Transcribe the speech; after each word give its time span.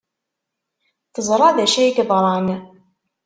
Teẓra 1.13 1.49
d 1.55 1.57
acu 1.63 1.77
ay 1.83 1.91
yeḍran. 1.97 2.47